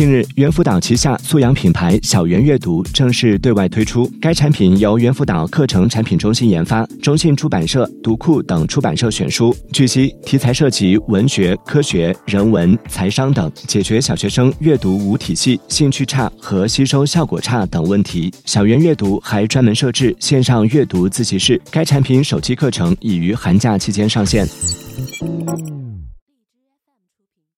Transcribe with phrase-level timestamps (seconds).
[0.00, 24.48] 近日猿辅导旗下素养品牌小猿阅读正式对外推出该产品由猿辅导课程产品中心研发中信出版社读库等出版社选书据悉题材涉及文学科学人文财商等解决小学生阅读无体系兴趣差和吸收效果差等问题小猿阅读还专门设置线上阅读自习室该产品首期课程已于寒假期间上线。